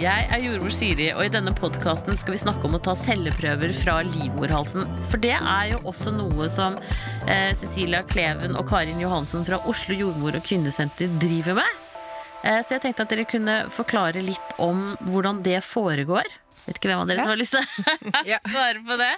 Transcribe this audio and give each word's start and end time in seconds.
Jeg 0.00 0.30
er 0.32 0.40
jordmor 0.40 0.72
Siri, 0.72 1.10
og 1.12 1.26
i 1.26 1.32
denne 1.32 1.52
podkasten 1.52 2.16
skal 2.16 2.32
vi 2.32 2.38
snakke 2.40 2.64
om 2.64 2.78
å 2.78 2.80
ta 2.80 2.94
celleprøver 2.96 3.68
fra 3.76 3.98
livmorhalsen. 4.06 4.86
For 5.10 5.20
det 5.20 5.34
er 5.36 5.66
jo 5.74 5.80
også 5.90 6.14
noe 6.14 6.46
som 6.48 6.78
eh, 7.28 7.50
Cecilia 7.58 8.00
Kleven 8.08 8.56
og 8.56 8.64
Karin 8.70 9.02
Johansson 9.02 9.44
fra 9.44 9.58
Oslo 9.68 9.98
jordmor- 9.98 10.38
og 10.38 10.46
kvinnesenter 10.46 11.12
driver 11.20 11.58
med. 11.60 11.82
Eh, 12.40 12.62
så 12.64 12.78
jeg 12.78 12.86
tenkte 12.86 13.04
at 13.04 13.12
dere 13.12 13.28
kunne 13.28 13.58
forklare 13.76 14.24
litt 14.24 14.56
om 14.56 14.94
hvordan 15.04 15.42
det 15.44 15.60
foregår. 15.68 16.32
Vet 16.66 16.76
ikke 16.78 16.90
hvem 16.90 17.00
av 17.02 17.08
dere 17.10 17.24
som 17.24 17.32
har 17.32 17.40
lyst 17.40 17.54
til 17.56 17.62
å 17.62 18.38
svare 18.52 18.82
på 18.86 18.96
det. 19.00 19.10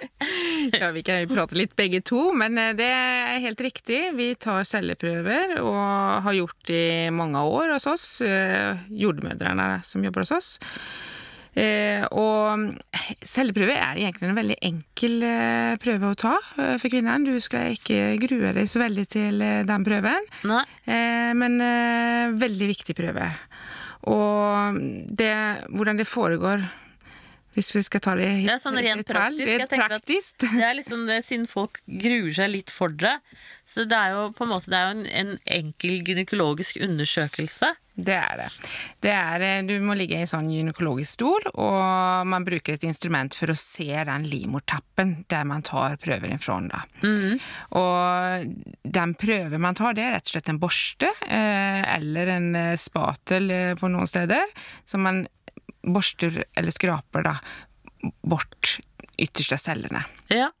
Ja, 0.79 0.91
Vi 0.95 1.03
kan 1.05 1.25
prate 1.31 1.57
litt 1.59 1.75
begge 1.79 1.99
to, 2.05 2.29
men 2.37 2.57
eh, 2.61 2.73
det 2.77 2.89
er 2.89 3.41
helt 3.43 3.63
riktig. 3.63 4.01
Vi 4.17 4.31
tar 4.41 4.63
celleprøver 4.67 5.57
og 5.61 5.81
har 6.27 6.37
gjort 6.39 6.61
det 6.69 6.83
i 7.07 7.13
mange 7.13 7.41
år 7.43 7.75
hos 7.75 7.89
oss. 7.91 8.05
eh, 8.25 8.79
Jordmødrene 9.03 9.81
som 9.85 10.05
jobber 10.05 10.23
hos 10.25 10.33
oss. 10.37 10.49
Eh, 11.53 12.01
og 12.17 12.79
celleprøve 13.21 13.75
er 13.77 13.99
egentlig 14.01 14.25
en 14.31 14.39
veldig 14.39 14.57
enkel 14.65 15.19
prøve 15.83 16.09
å 16.09 16.17
ta 16.17 16.31
for 16.57 16.89
kvinnen. 16.89 17.27
Du 17.27 17.35
skal 17.43 17.75
ikke 17.75 18.15
grue 18.23 18.55
deg 18.55 18.69
så 18.71 18.81
veldig 18.81 19.05
til 19.13 19.43
den 19.69 19.85
prøven, 19.85 20.25
Nei. 20.49 20.63
men 21.37 21.59
veldig 22.41 22.69
viktig 22.71 22.95
prøve. 22.97 23.27
Og 24.09 24.79
det, 25.13 25.29
hvordan 25.69 26.01
det 26.01 26.09
foregår 26.09 26.65
hvis 27.53 27.69
vi 27.75 27.83
skal 27.85 28.01
ta 28.03 28.15
det 28.17 28.29
i 28.29 28.45
Ja, 28.47 28.57
sånn 28.61 28.79
rent 28.81 29.05
praktisk. 29.07 29.45
det 29.45 29.61
er 29.61 29.69
praktisk. 29.69 30.39
Det 30.41 30.63
er 30.65 30.73
liksom 30.79 31.05
det, 31.09 31.21
Siden 31.25 31.45
folk 31.49 31.79
gruer 31.85 32.33
seg 32.33 32.51
litt 32.53 32.73
for 32.73 32.89
det. 32.89 33.15
Så 33.65 33.85
det 33.89 33.97
er 33.97 34.17
jo 34.17 34.27
på 34.35 34.47
en 34.47 34.53
måte 34.55 34.73
en, 34.73 35.05
en 35.07 35.37
enkel 35.45 36.01
gynekologisk 36.03 36.81
undersøkelse. 36.83 37.75
Det 37.93 38.15
er 38.17 38.39
det. 38.39 38.47
det 39.05 39.11
er, 39.13 39.43
eh, 39.45 39.65
du 39.69 39.75
må 39.85 39.93
ligge 39.93 40.17
i 40.17 40.23
en 40.23 40.29
sånn 40.29 40.49
gynekologisk 40.49 41.13
stol, 41.13 41.45
og 41.53 42.25
man 42.25 42.45
bruker 42.45 42.73
et 42.73 42.85
instrument 42.87 43.37
for 43.37 43.53
å 43.53 43.57
se 43.57 43.85
den 43.85 44.25
livmortappen 44.25 45.13
der 45.29 45.45
man 45.45 45.61
tar 45.65 45.99
prøver 46.01 46.33
ifra. 46.33 46.57
Mm. 47.03 47.37
Og 47.77 48.81
den 48.97 49.13
prøven 49.21 49.61
man 49.61 49.77
tar, 49.77 49.93
det 49.93 50.07
er 50.07 50.17
rett 50.17 50.25
og 50.25 50.33
slett 50.33 50.49
en 50.49 50.61
borste 50.61 51.11
eh, 51.29 51.85
eller 51.93 52.33
en 52.33 52.49
eh, 52.57 52.73
spatel 52.81 53.53
på 53.77 53.93
noen 53.93 54.09
steder, 54.09 54.49
som 54.89 55.05
man 55.05 55.23
borster 55.83 56.43
eller 56.55 56.71
skraper 56.71 57.25
da, 57.27 57.37
bort 58.21 58.77
ytterste 59.17 59.57
cellene. 59.57 60.03
Ja. 60.27 60.51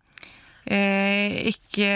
Eh, 0.65 1.49
ikke 1.51 1.89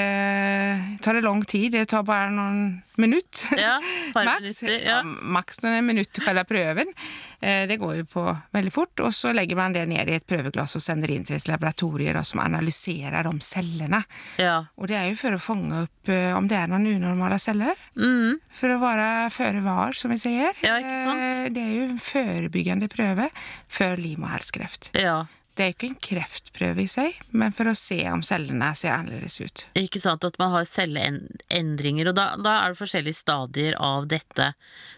tar 1.02 1.18
det 1.18 1.24
lang 1.24 1.44
tid, 1.48 1.72
det 1.78 1.86
tar 1.92 2.04
bare 2.08 2.32
noen 2.34 2.82
minutt. 2.98 3.46
Ja, 3.58 3.80
par 4.14 4.26
Max, 4.26 4.42
minutter, 4.42 4.86
ja. 4.86 5.00
Maks 5.04 5.62
noen 5.64 5.86
minutter 5.86 6.26
til 6.26 6.44
prøven. 6.50 6.92
Eh, 7.40 7.68
det 7.70 7.78
går 7.80 8.00
jo 8.02 8.06
på 8.10 8.24
veldig 8.56 8.74
fort. 8.74 9.04
Og 9.06 9.14
så 9.16 9.32
legger 9.36 9.60
man 9.60 9.76
det 9.76 9.86
ned 9.90 10.10
i 10.10 10.18
et 10.18 10.28
prøveglass 10.28 10.78
og 10.80 10.84
sender 10.84 11.14
inn 11.14 11.26
til 11.28 11.38
et 11.38 11.50
laboratorium 11.50 12.26
som 12.28 12.42
analyserer 12.44 13.28
de 13.28 13.34
cellene. 13.46 14.04
ja. 14.42 14.58
Og 14.78 14.90
det 14.90 14.98
er 14.98 15.08
jo 15.12 15.18
for 15.20 15.36
å 15.38 15.42
fange 15.42 15.84
opp 15.86 16.12
eh, 16.12 16.34
om 16.36 16.48
det 16.50 16.58
er 16.60 16.70
noen 16.72 16.90
unormale 16.98 17.40
celler. 17.42 17.78
Mm. 17.98 18.38
For 18.54 18.74
å 18.74 18.82
være 18.82 19.08
føre 19.34 19.64
var, 19.66 19.96
som 19.98 20.14
vi 20.14 20.20
sier. 20.22 20.54
Ja, 20.66 20.78
ikke 20.82 21.00
sant? 21.06 21.24
Eh, 21.24 21.50
det 21.56 21.64
er 21.64 21.74
jo 21.76 21.88
en 21.88 22.02
forebyggende 22.02 22.92
prøve 22.92 23.32
for 23.72 24.00
livmorhalskreft. 24.02 24.92
ja. 24.98 25.24
Det 25.58 25.64
er 25.66 25.72
jo 25.72 25.74
ikke 25.74 25.88
en 25.90 26.02
kreftprøve 26.06 26.84
i 26.84 26.90
seg, 26.92 27.16
men 27.34 27.54
for 27.56 27.66
å 27.66 27.74
se 27.78 27.98
om 28.12 28.22
cellene 28.26 28.68
ser 28.78 28.94
annerledes 28.94 29.40
ut. 29.42 29.64
Ikke 29.80 29.98
sant, 29.98 30.28
at 30.28 30.36
man 30.38 30.52
har 30.54 30.68
celleendringer, 30.70 32.12
og 32.12 32.18
da, 32.20 32.28
da 32.38 32.54
er 32.60 32.76
det 32.76 32.78
forskjellige 32.78 33.18
stadier 33.18 33.78
av 33.82 34.06
dette. 34.12 34.52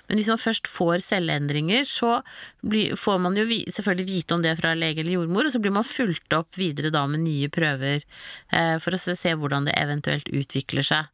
Men 0.10 0.20
hvis 0.20 0.28
man 0.34 0.42
først 0.42 0.68
får 0.68 1.06
celleendringer, 1.06 1.88
så 1.88 2.18
blir, 2.60 2.98
får 3.00 3.22
man 3.24 3.40
jo 3.40 3.48
selvfølgelig 3.48 4.08
vite 4.10 4.36
om 4.36 4.44
det 4.44 4.58
fra 4.60 4.76
lege 4.76 5.00
eller 5.06 5.16
jordmor, 5.22 5.48
og 5.48 5.56
så 5.56 5.64
blir 5.64 5.78
man 5.80 5.88
fulgt 5.88 6.36
opp 6.36 6.60
videre 6.60 6.92
da 6.92 7.06
med 7.08 7.24
nye 7.24 7.48
prøver 7.56 8.04
eh, 8.04 8.76
for 8.84 8.92
å 8.92 9.00
se, 9.00 9.16
hvordan 9.40 9.70
det 9.70 9.80
eventuelt 9.80 10.28
utvikler 10.28 10.84
seg. 10.92 11.08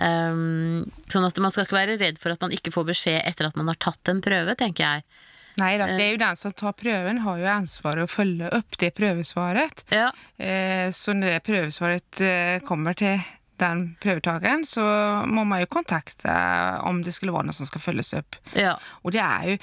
Um, 0.00 0.86
sånn 1.12 1.26
at 1.26 1.36
man 1.42 1.52
skal 1.52 1.66
ikke 1.66 1.76
være 1.76 1.98
redd 2.00 2.20
for 2.22 2.32
at 2.32 2.40
man 2.40 2.54
ikke 2.56 2.72
får 2.72 2.86
beskjed 2.94 3.20
etter 3.28 3.50
at 3.50 3.58
man 3.60 3.68
har 3.68 3.76
tatt 3.82 4.08
en 4.08 4.24
prøve, 4.24 4.56
tenker 4.56 4.86
jeg. 4.86 5.26
Nei 5.60 5.74
da, 5.78 5.86
Eh. 5.90 5.96
det 5.98 6.06
er 6.06 6.14
jo 6.14 6.22
den 6.24 6.36
som 6.40 6.52
tar 6.56 6.72
prøven, 6.78 7.20
har 7.24 7.38
jo 7.42 7.50
ansvaret 7.52 8.06
å 8.06 8.10
følge 8.10 8.48
opp 8.56 8.78
det 8.80 8.94
prøvesvaret. 8.96 9.84
Ja, 9.94 10.10
Eh, 10.40 10.88
så 10.96 11.12
når 11.14 11.36
det 11.36 11.42
prøvesvaret 11.44 12.20
eh, 12.24 12.58
kommer 12.64 12.94
til 12.96 13.20
den 13.60 13.82
prøvetakeren, 14.00 14.62
så 14.64 14.80
må 15.28 15.44
man 15.44 15.60
jo 15.60 15.66
kontakte 15.68 16.32
om 16.88 17.02
det 17.04 17.12
skulle 17.12 17.34
være 17.34 17.50
noe 17.50 17.56
som 17.58 17.66
skal 17.68 17.80
følges 17.84 18.14
opp. 18.16 18.36
ja, 18.56 18.74
Og 19.04 19.12
det 19.12 19.20
er 19.20 19.42
jo 19.50 19.58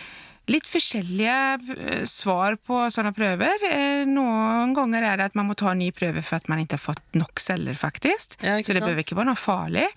litt 0.47 0.67
forskjellige 0.69 1.37
eh, 1.75 2.03
svar 2.07 2.55
på 2.63 2.79
sånne 2.93 3.11
prøver. 3.15 3.63
Eh, 3.67 4.03
Noen 4.07 4.71
ganger 4.77 5.03
er 5.09 5.19
det 5.19 5.25
at 5.31 5.35
man 5.39 5.49
må 5.49 5.55
ta 5.59 5.73
en 5.73 5.81
ny 5.81 5.89
prøve 5.95 6.23
for 6.23 6.39
at 6.39 6.47
man 6.51 6.61
ikke 6.63 6.77
har 6.77 6.83
fått 6.85 7.17
nok 7.19 7.41
celler, 7.43 7.75
faktisk. 7.77 8.37
Ja, 8.45 8.55
så 8.63 8.75
det 8.77 8.83
behøver 8.85 9.03
ikke 9.03 9.17
være 9.19 9.31
noe 9.33 9.39
farlig. 9.41 9.87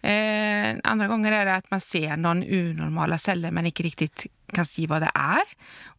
Eh, 0.00 0.70
Andre 0.88 1.10
ganger 1.12 1.36
er 1.40 1.44
det 1.50 1.58
at 1.62 1.70
man 1.74 1.84
ser 1.84 2.16
noen 2.16 2.40
unormale 2.46 3.18
celler, 3.20 3.52
men 3.52 3.68
ikke 3.68 3.84
riktig 3.90 4.10
kan 4.56 4.64
si 4.64 4.86
hva 4.88 4.96
det 5.04 5.10
er. 5.12 5.44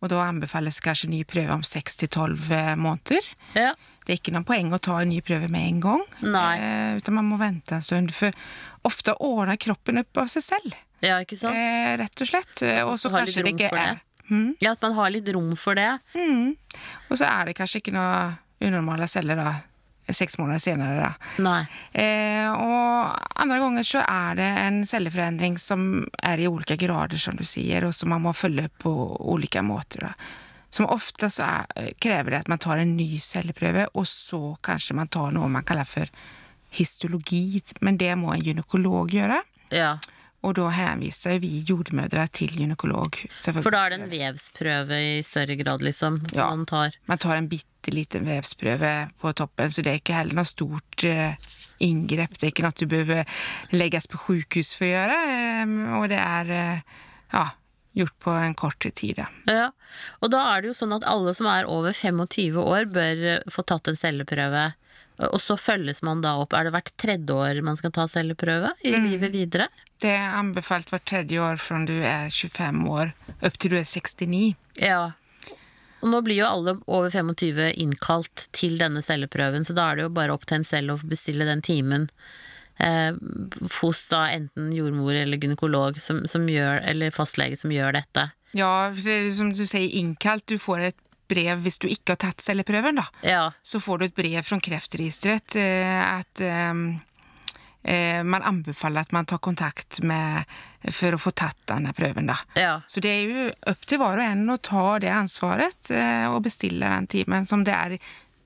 Og 0.02 0.10
da 0.10 0.24
anbefales 0.26 0.82
kanskje 0.82 1.12
ny 1.12 1.22
prøve 1.30 1.54
om 1.60 1.66
6-12 1.66 2.76
måneder. 2.82 3.34
ja. 3.58 3.76
Det 4.10 4.16
er 4.16 4.22
ikke 4.24 4.32
noe 4.34 4.46
poeng 4.48 4.72
å 4.74 4.78
ta 4.82 4.96
en 5.04 5.12
ny 5.12 5.20
prøve 5.22 5.46
med 5.54 5.68
en 5.68 5.82
gang, 5.84 6.02
Nei. 6.34 6.56
utan 6.98 7.14
man 7.20 7.28
må 7.30 7.36
vente 7.38 7.76
en 7.78 7.84
stund. 7.86 8.10
For 8.18 8.34
ofte 8.90 9.14
ordner 9.22 9.60
kroppen 9.62 10.00
opp 10.02 10.18
av 10.24 10.32
seg 10.34 10.42
selv, 10.48 10.74
ja 11.06 11.20
ikke 11.24 11.38
sant? 11.40 11.56
eh, 11.56 11.96
rett 12.02 12.22
og 12.22 12.30
slett. 12.30 12.62
Og 12.86 12.96
så 13.00 13.12
kanskje 13.14 13.44
det 13.46 13.56
ikke 13.56 13.72
er 13.72 13.96
det. 13.96 13.98
Ja, 14.62 14.76
at 14.76 14.84
man 14.86 14.94
har 14.94 15.10
litt 15.10 15.30
rom 15.34 15.56
for 15.58 15.76
det. 15.80 15.90
mm. 16.14 16.56
Og 17.10 17.18
så 17.18 17.26
er 17.26 17.50
det 17.50 17.56
kanskje 17.58 17.80
ikke 17.82 17.96
noe 17.96 18.38
unormale 18.62 19.08
celler 19.10 19.40
da, 19.40 19.54
seks 20.14 20.38
måneder 20.38 20.60
senere. 20.62 21.08
da. 21.38 21.54
Eh, 21.94 22.50
og 22.50 23.18
andre 23.42 23.58
ganger 23.62 23.88
så 23.88 24.04
er 24.04 24.38
det 24.38 24.50
en 24.66 24.78
celleforandring 24.86 25.58
som 25.62 26.06
er 26.22 26.44
i 26.44 26.48
ulike 26.50 26.78
grader, 26.82 27.18
som 27.18 27.38
du 27.38 27.44
sier, 27.48 27.86
og 27.88 27.96
som 27.96 28.10
man 28.14 28.22
må 28.26 28.34
følge 28.38 28.68
på 28.82 28.92
ulike 29.34 29.64
måter. 29.66 30.10
da. 30.10 30.14
Som 30.70 30.86
ofte 30.94 31.32
så 31.34 31.48
er, 31.48 31.94
krever 31.98 32.36
det 32.36 32.44
at 32.44 32.52
man 32.52 32.62
tar 32.62 32.78
en 32.78 32.96
ny 32.98 33.18
celleprøve, 33.18 33.88
og 33.98 34.06
så 34.06 34.56
kanskje 34.62 34.98
man 35.00 35.10
tar 35.10 35.32
noe 35.34 35.50
man 35.50 35.66
kaller 35.66 35.90
for 35.90 36.06
histologi, 36.70 37.64
men 37.82 37.98
det 37.98 38.14
må 38.18 38.34
en 38.36 38.44
gynekolog 38.46 39.10
gjøre. 39.14 39.42
Ja. 39.74 39.96
Og 40.48 40.54
da 40.56 40.70
henviser 40.72 41.40
vi 41.44 41.60
jordmødre 41.68 42.24
til 42.32 42.54
gynekolog. 42.56 43.18
For 43.44 43.74
da 43.74 43.82
er 43.86 43.90
det 43.92 43.98
en 44.00 44.12
vevsprøve 44.12 45.00
i 45.18 45.22
større 45.28 45.58
grad, 45.60 45.84
liksom, 45.84 46.22
som 46.30 46.38
Ja. 46.40 46.50
man 46.56 46.66
tar. 46.66 46.96
Man 47.12 47.18
tar 47.20 47.36
en 47.36 47.50
bitte 47.52 47.92
liten 47.92 48.24
vevsprøve 48.26 49.10
på 49.20 49.34
toppen, 49.36 49.68
så 49.72 49.84
det 49.84 49.92
er 49.92 50.00
ikke 50.00 50.16
heller 50.16 50.40
noe 50.40 50.48
stort 50.48 51.04
eh, 51.04 51.36
inngrep. 51.84 52.38
Det 52.40 52.48
er 52.48 52.52
ikke 52.54 52.64
noe 52.64 52.78
du 52.80 52.86
behøver 52.88 53.26
legges 53.76 54.08
på 54.08 54.18
sjukehus 54.18 54.74
for 54.78 54.86
å 54.88 54.94
gjøre, 54.94 55.20
eh, 55.36 56.00
og 56.00 56.08
det 56.10 56.20
er 56.24 56.52
eh, 56.56 56.82
ja, 57.34 57.46
gjort 58.00 58.16
på 58.24 58.32
en 58.40 58.56
kort 58.56 58.80
tid. 58.96 59.20
Ja. 59.48 59.72
Og 60.24 60.32
da 60.32 60.56
er 60.56 60.62
det 60.62 60.72
jo 60.72 60.78
sånn 60.80 60.96
at 60.96 61.04
alle 61.04 61.34
som 61.36 61.48
er 61.52 61.68
over 61.68 61.92
25 61.92 62.56
år, 62.64 62.86
bør 62.88 63.26
eh, 63.36 63.40
få 63.52 63.64
tatt 63.68 63.88
en 63.92 64.00
celleprøve. 64.00 64.70
Og 65.20 65.40
så 65.44 65.58
følges 65.60 66.02
man 66.06 66.22
da 66.24 66.38
opp. 66.40 66.54
Er 66.56 66.64
det 66.70 66.72
hvert 66.78 66.92
tredje 67.02 67.36
år 67.36 67.62
man 67.66 67.76
skal 67.76 67.92
ta 67.92 68.06
celleprøve 68.08 68.72
i 68.88 68.94
Mm. 68.96 69.08
livet 69.10 69.32
videre? 69.34 69.68
Det 70.00 70.14
er 70.16 70.32
anbefalt 70.40 70.88
hvert 70.90 71.04
tredje 71.06 71.40
år 71.44 71.58
fra 71.60 71.82
du 71.86 71.98
er 72.00 72.30
25 72.32 72.86
år 72.88 73.12
opp 73.44 73.58
til 73.60 73.72
du 73.72 73.76
er 73.78 73.84
69. 73.84 74.56
Ja. 74.80 75.12
Og 76.02 76.08
nå 76.14 76.22
blir 76.24 76.40
jo 76.40 76.46
alle 76.48 76.78
over 76.88 77.10
25 77.12 77.74
innkalt 77.76 78.48
til 78.56 78.78
denne 78.80 79.02
celleprøven, 79.04 79.66
så 79.68 79.76
da 79.76 79.90
er 79.92 79.96
det 80.00 80.04
jo 80.08 80.10
bare 80.16 80.32
opp 80.32 80.46
til 80.48 80.62
en 80.62 80.64
selv 80.64 80.94
å 80.96 81.02
bestille 81.04 81.44
den 81.44 81.60
timen 81.62 82.08
eh, 82.80 83.12
hos 83.82 84.06
da 84.08 84.30
enten 84.32 84.72
jordmor 84.72 85.12
eller 85.20 85.36
gynekolog 85.38 86.00
som, 86.00 86.22
som 86.32 86.48
gjør, 86.48 86.80
eller 86.88 87.12
fastlege 87.12 87.60
som 87.60 87.72
gjør 87.76 87.92
dette. 88.00 88.30
Ja, 88.56 88.88
for 88.94 89.04
det 89.04 89.18
er 89.26 89.30
som 89.36 89.52
du 89.52 89.66
sier, 89.68 89.92
innkalt. 90.00 90.46
Du 90.48 90.56
får 90.58 90.80
et 90.94 90.96
brev 91.30 91.62
hvis 91.66 91.80
du 91.82 91.88
ikke 91.90 92.16
har 92.16 92.24
tatt 92.28 92.44
celleprøven. 92.44 93.00
da. 93.00 93.06
Ja. 93.26 93.44
så 93.64 93.80
får 93.80 93.98
du 93.98 94.06
et 94.06 94.16
brev 94.18 94.42
fra 94.46 94.60
Kreftregisteret 94.60 95.56
eh, 95.60 96.02
at 96.04 96.42
eh, 96.44 96.74
eh, 97.84 98.24
man 98.24 98.46
anbefaler 98.46 99.06
at 99.06 99.16
man 99.16 99.30
tar 99.30 99.42
kontakt 99.44 100.02
med 100.02 100.44
for 100.96 101.16
å 101.16 101.20
få 101.20 101.34
tatt 101.36 101.60
denne 101.68 101.92
prøven. 101.94 102.30
Da. 102.32 102.38
Ja. 102.56 102.74
Så 102.88 103.04
det 103.04 103.12
er 103.12 103.28
jo 103.28 103.50
opp 103.72 103.86
til 103.88 104.00
hver 104.00 104.22
og 104.22 104.26
en 104.26 104.54
å 104.54 104.58
ta 104.64 104.86
det 105.04 105.12
ansvaret 105.12 105.92
og 106.32 106.40
bestille 106.46 106.88
den 106.88 107.08
timen, 107.12 107.48
som 107.50 107.66
det 107.68 107.76
er 107.76 107.98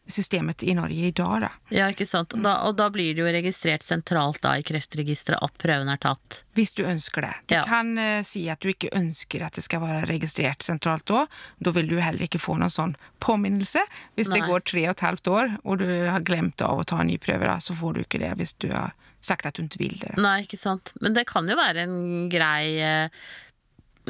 systemet 0.08 0.64
i 0.64 0.74
Norge 0.76 1.08
i 1.08 1.12
dag. 1.16 1.42
Da. 1.46 1.50
Ja, 1.72 1.88
ikke 1.92 2.06
sant. 2.06 2.34
Da, 2.44 2.58
og 2.68 2.76
da 2.76 2.90
blir 2.92 3.14
det 3.16 3.24
jo 3.24 3.30
registrert 3.32 3.86
sentralt 3.88 4.42
da 4.44 4.58
i 4.60 4.66
Kreftregisteret 4.68 5.40
at 5.44 5.56
prøven 5.62 5.90
er 5.90 6.02
tatt. 6.04 6.42
Hvis 6.58 6.76
du 6.76 6.84
ønsker 6.84 7.24
det. 7.26 7.34
Du 7.48 7.56
Ja. 7.56 7.64
kan 7.68 7.94
uh, 7.98 8.22
si 8.28 8.50
at 8.52 8.60
du 8.60 8.68
ikke 8.70 8.92
ønsker 8.92 9.46
at 9.48 9.56
det 9.56 9.64
skal 9.64 9.82
være 9.82 10.10
registrert 10.12 10.62
sentralt 10.66 11.06
da. 11.08 11.26
Da 11.64 11.72
vil 11.72 11.88
du 11.88 11.98
heller 12.04 12.28
ikke 12.28 12.42
få 12.42 12.58
noen 12.60 12.74
sånn 12.74 12.98
påminnelse. 13.24 13.86
Hvis 14.18 14.30
det 14.34 14.44
går 14.44 14.66
tre 14.68 14.86
og 14.90 14.98
et 14.98 15.06
halvt 15.08 15.32
år, 15.32 15.56
og 15.64 15.80
du 15.80 15.88
har 16.10 16.22
glemt 16.28 16.62
av 16.62 16.84
å 16.84 16.86
ta 16.88 17.00
en 17.02 17.08
ny 17.08 17.18
prøve, 17.18 17.48
da, 17.48 17.58
så 17.64 17.76
får 17.78 17.94
du 17.96 18.04
ikke 18.04 18.20
det 18.20 18.34
hvis 18.42 18.54
du 18.60 18.70
har 18.74 18.92
sagt 19.24 19.46
at 19.48 19.56
du 19.56 19.64
ikke 19.64 19.80
vil 19.80 19.98
det. 20.02 20.18
Nei, 20.20 20.42
ikke 20.44 20.60
sant. 20.60 20.92
Men 21.00 21.16
det 21.16 21.26
kan 21.32 21.48
jo 21.48 21.56
være 21.56 21.88
en 21.88 22.30
grei 22.30 22.76
uh, 22.84 23.08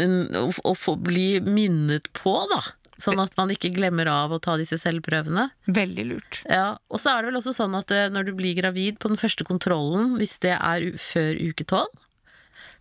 en, 0.02 0.16
å, 0.34 0.48
å 0.66 0.74
få 0.74 0.96
bli 0.98 1.38
minnet 1.46 2.10
på, 2.18 2.34
da. 2.50 2.64
Sånn 3.04 3.20
at 3.20 3.36
man 3.40 3.52
ikke 3.52 3.72
glemmer 3.76 4.08
av 4.08 4.32
å 4.32 4.40
ta 4.44 4.56
disse 4.60 4.78
celleprøvene. 4.80 5.50
Veldig 5.68 6.06
lurt. 6.08 6.42
Ja, 6.48 6.78
Og 6.88 7.02
så 7.04 7.12
er 7.12 7.22
det 7.22 7.32
vel 7.32 7.40
også 7.42 7.54
sånn 7.58 7.76
at 7.76 7.92
eh, 7.92 8.10
når 8.14 8.30
du 8.30 8.34
blir 8.38 8.56
gravid 8.56 9.00
på 9.04 9.12
den 9.12 9.20
første 9.20 9.44
kontrollen, 9.48 10.16
hvis 10.22 10.38
det 10.44 10.56
er 10.56 10.88
før 11.02 11.40
uke 11.52 11.68
tolv, 11.68 11.92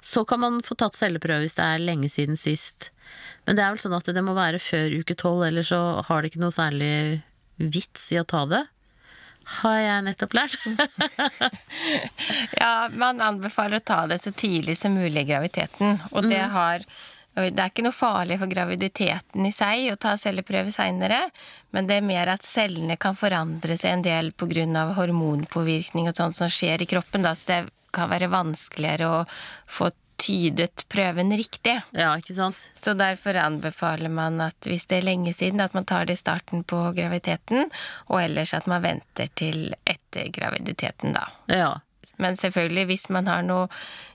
så 0.03 0.25
kan 0.27 0.43
man 0.43 0.61
få 0.67 0.75
tatt 0.79 0.99
celleprøve 0.99 1.45
hvis 1.45 1.59
det 1.59 1.67
er 1.67 1.83
lenge 1.83 2.11
siden 2.11 2.39
sist. 2.39 2.91
Men 3.47 3.59
det 3.59 3.65
er 3.65 3.75
vel 3.75 3.83
sånn 3.83 3.97
at 3.99 4.11
det 4.15 4.25
må 4.25 4.35
være 4.35 4.63
før 4.63 4.95
uke 5.03 5.15
tolv, 5.19 5.45
ellers 5.47 5.71
så 5.71 5.81
har 6.07 6.23
det 6.23 6.33
ikke 6.33 6.43
noe 6.43 6.55
særlig 6.55 6.95
vits 7.63 8.09
i 8.15 8.19
å 8.19 8.27
ta 8.27 8.45
det. 8.51 8.65
Har 9.59 9.79
jeg 9.83 10.05
nettopp 10.07 10.37
lært. 10.39 10.59
Ja, 12.63 12.89
man 12.95 13.19
anbefaler 13.25 13.81
å 13.81 13.85
ta 13.85 14.05
det 14.07 14.21
så 14.23 14.31
tidlig 14.31 14.77
som 14.79 14.95
mulig 14.95 15.25
i 15.25 15.29
graviditeten. 15.33 15.99
Og 16.15 16.29
det 16.31 16.45
har 16.53 16.85
og 16.85 16.93
det 17.35 17.57
er 17.57 17.71
ikke 17.71 17.85
noe 17.87 17.97
farlig 17.97 18.37
for 18.43 18.51
graviditeten 18.51 19.47
i 19.49 19.53
seg 19.55 19.87
å 19.93 19.99
ta 20.01 20.17
celleprøve 20.21 20.73
seinere, 20.75 21.23
men 21.73 21.89
det 21.89 21.99
er 21.99 22.07
mer 22.07 22.35
at 22.35 22.45
cellene 22.45 22.99
kan 23.01 23.17
forandre 23.17 23.79
seg 23.81 23.97
en 23.97 24.05
del 24.05 24.33
pga. 24.37 24.93
hormonpåvirkning 24.99 26.11
og 26.11 26.17
sånt 26.17 26.37
som 26.37 26.53
skjer 26.53 26.83
i 26.83 26.91
kroppen. 26.91 27.25
Da, 27.25 27.35
så 27.35 27.49
det 27.49 27.61
kan 27.93 28.11
være 28.13 28.29
vanskeligere 28.33 29.09
å 29.09 29.25
få 29.67 29.91
tydet 30.23 30.85
prøven 30.89 31.33
riktig. 31.37 31.81
Ja, 31.97 32.13
ikke 32.19 32.35
sant? 32.37 32.61
Så 32.75 32.95
derfor 32.95 33.37
anbefaler 33.41 34.13
man 34.13 34.41
at 34.45 34.69
hvis 34.69 34.87
det 34.91 35.01
er 35.01 35.09
lenge 35.09 35.33
siden, 35.35 35.63
at 35.65 35.75
man 35.75 35.89
tar 35.89 36.07
det 36.07 36.19
i 36.19 36.21
starten 36.21 36.63
på 36.69 36.83
graviditeten, 36.97 37.73
og 38.11 38.21
ellers 38.23 38.55
at 38.55 38.69
man 38.71 38.85
venter 38.85 39.33
til 39.39 39.73
etter 39.83 40.31
graviditeten, 40.35 41.17
da. 41.17 41.27
Ja. 41.51 41.73
Men 42.23 42.39
selvfølgelig, 42.39 42.87
hvis 42.91 43.09
man 43.15 43.31
har 43.31 43.45
noe 43.47 43.69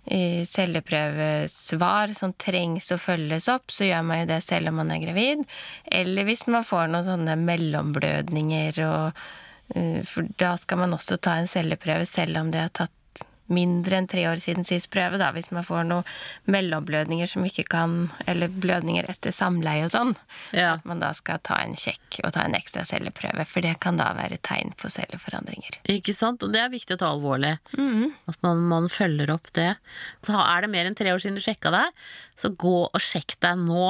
eh, 0.06 0.44
celleprøvesvar 0.48 2.14
som 2.18 2.36
trengs 2.40 2.92
å 2.96 3.00
følges 3.02 3.50
opp, 3.54 3.74
så 3.74 3.90
gjør 3.90 4.06
man 4.08 4.24
jo 4.24 4.30
det 4.32 4.42
selv 4.46 4.72
om 4.72 4.80
man 4.82 4.94
er 4.96 5.04
gravid. 5.04 5.44
Eller 5.86 6.28
hvis 6.28 6.48
man 6.52 6.68
får 6.68 6.92
noen 6.94 7.08
sånne 7.08 7.38
mellomblødninger, 7.44 8.82
og, 8.88 9.26
eh, 9.76 10.00
for 10.08 10.30
da 10.40 10.56
skal 10.60 10.86
man 10.86 10.96
også 10.98 11.20
ta 11.20 11.38
en 11.38 11.52
celleprøve 11.52 12.08
selv 12.10 12.42
om 12.42 12.54
det 12.54 12.66
har 12.66 12.76
tatt 12.84 12.97
mindre 13.54 14.00
enn 14.00 14.10
tre 14.10 14.26
år 14.30 14.42
siden 14.42 14.68
sist 14.68 14.90
prøve, 14.94 15.20
da, 15.22 15.32
hvis 15.36 15.50
man 15.56 15.66
får 15.66 15.86
noen 15.88 16.08
mellomblødninger 16.52 17.30
som 17.30 17.46
ikke 17.48 17.68
kan 17.72 17.96
Eller 18.28 18.52
blødninger 18.52 19.08
etter 19.10 19.32
samleie 19.36 19.86
og 19.86 19.92
sånn. 19.94 20.14
Ja. 20.56 20.76
At 20.78 20.86
man 20.88 21.02
da 21.04 21.14
skal 21.16 21.40
ta 21.44 21.60
en 21.64 21.76
sjekk 21.80 22.20
og 22.24 22.34
ta 22.36 22.46
en 22.48 22.56
ekstra 22.58 22.84
celleprøve, 22.88 23.46
for 23.48 23.64
det 23.64 23.78
kan 23.84 24.00
da 24.00 24.10
være 24.18 24.40
tegn 24.44 24.74
på 24.80 24.92
celleforandringer. 24.92 25.80
Ikke 25.92 26.16
sant? 26.16 26.44
Og 26.44 26.54
det 26.54 26.62
er 26.64 26.74
viktig 26.74 26.98
å 26.98 27.02
ta 27.02 27.12
alvorlig. 27.14 27.56
At 28.28 28.42
man, 28.46 28.64
man 28.70 28.90
følger 28.92 29.32
opp 29.34 29.52
det. 29.58 29.74
Så 30.26 30.36
er 30.42 30.66
det 30.66 30.72
mer 30.74 30.90
enn 30.90 30.98
tre 30.98 31.14
år 31.14 31.24
siden 31.24 31.40
du 31.40 31.44
sjekka 31.44 31.72
deg, 31.74 32.06
så 32.38 32.52
gå 32.52 32.78
og 32.88 33.02
sjekk 33.04 33.38
deg 33.44 33.64
nå. 33.68 33.86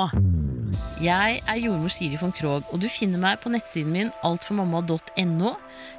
Jeg 0.98 1.42
er 1.46 1.60
jordmor 1.62 1.92
Siri 1.94 2.18
von 2.18 2.32
Krogh, 2.34 2.66
og 2.74 2.82
du 2.82 2.88
finner 2.90 3.22
meg 3.22 3.38
på 3.44 3.52
nettsiden 3.54 3.94
min 3.94 4.08
altformamma.no. 4.26 5.52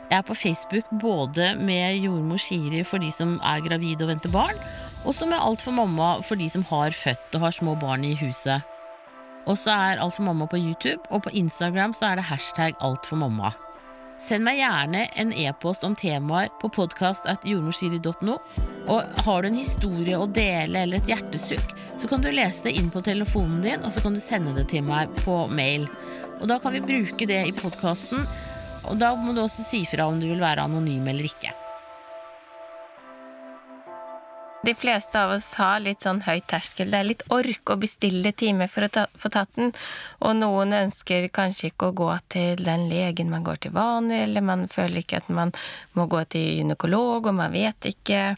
Jeg 0.08 0.16
er 0.16 0.25
på 0.26 0.34
Facebook 0.34 0.88
både 1.00 1.52
med 1.60 2.00
jordmor 2.02 2.40
Siri 2.42 2.82
for 2.82 2.98
de 2.98 3.12
som 3.14 3.36
er 3.38 3.62
gravide 3.62 4.02
og 4.02 4.10
venter 4.10 4.32
barn, 4.34 4.58
og 5.04 5.14
så 5.14 5.28
med 5.30 5.38
Alt 5.38 5.62
for 5.62 5.76
mamma 5.76 6.16
for 6.26 6.40
de 6.40 6.48
som 6.50 6.66
har 6.72 6.90
født 6.90 7.38
og 7.38 7.46
har 7.46 7.54
små 7.54 7.76
barn 7.78 8.04
i 8.08 8.16
huset. 8.19 8.66
Og 9.46 9.54
så 9.60 9.70
er 9.70 10.02
Alt 10.02 10.19
for 10.19 10.26
mamma 10.26 10.50
på 10.50 10.58
YouTube, 10.58 11.00
og 11.10 11.22
på 11.28 11.31
Instagram 11.31 11.94
så 11.94 12.10
er 12.10 12.19
det 12.19 12.31
hashtag 12.32 12.74
Alt 12.82 13.06
for 13.06 13.22
mamma. 13.22 13.54
Send 14.19 14.43
meg 14.43 14.59
gjerne 14.59 15.05
en 15.23 15.31
e-post 15.31 15.85
om 15.87 15.94
temaer 15.94 16.49
på 16.59 16.69
podkast.jordmorsiri.no. 16.75 18.35
Og 18.91 19.20
har 19.25 19.43
du 19.43 19.49
en 19.49 19.59
historie 19.59 20.19
å 20.19 20.26
dele 20.26 20.82
eller 20.82 20.99
et 20.99 21.11
hjertesukk, 21.12 21.75
så 22.00 22.11
kan 22.11 22.25
du 22.25 22.32
lese 22.35 22.67
det 22.67 22.75
inn 22.81 22.91
på 22.91 23.03
telefonen 23.06 23.62
din, 23.62 23.85
og 23.87 23.94
så 23.94 24.03
kan 24.03 24.17
du 24.17 24.23
sende 24.23 24.56
det 24.56 24.67
til 24.73 24.82
meg 24.88 25.12
på 25.23 25.44
mail. 25.55 25.87
Og 26.41 26.50
da 26.50 26.59
kan 26.62 26.75
vi 26.75 26.82
bruke 26.82 27.31
det 27.31 27.44
i 27.47 27.55
podkasten, 27.55 28.26
og 28.88 28.99
da 28.99 29.15
må 29.15 29.37
du 29.37 29.44
også 29.44 29.62
si 29.67 29.85
fra 29.87 30.11
om 30.11 30.19
du 30.19 30.26
vil 30.32 30.43
være 30.43 30.67
anonym 30.67 31.06
eller 31.15 31.31
ikke. 31.31 31.55
De 34.69 34.75
fleste 34.75 35.17
av 35.17 35.31
oss 35.32 35.55
har 35.56 35.79
litt 35.81 36.05
sånn 36.05 36.19
høy 36.26 36.43
terskel. 36.44 36.91
Det 36.93 36.99
er 36.99 37.06
litt 37.09 37.23
ork 37.32 37.70
å 37.73 37.79
bestille 37.81 38.35
time 38.37 38.67
for 38.69 38.85
å 38.85 38.91
ta, 38.93 39.06
få 39.17 39.31
tatt 39.32 39.55
den. 39.56 39.70
Og 40.20 40.35
noen 40.37 40.75
ønsker 40.76 41.25
kanskje 41.32 41.70
ikke 41.70 41.88
å 41.88 41.94
gå 41.97 42.09
til 42.35 42.61
den 42.67 42.85
legen 42.91 43.32
man 43.32 43.47
går 43.47 43.62
til 43.65 43.73
vanlig, 43.73 44.19
eller 44.26 44.44
man 44.44 44.67
føler 44.69 45.00
ikke 45.00 45.23
at 45.23 45.31
man 45.32 45.55
må 45.97 46.05
gå 46.12 46.20
til 46.35 46.59
gynekolog, 46.59 47.31
og 47.31 47.38
man 47.41 47.56
vet 47.56 47.88
ikke 47.88 48.35